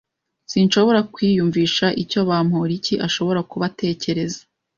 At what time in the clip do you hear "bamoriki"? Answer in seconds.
2.29-2.93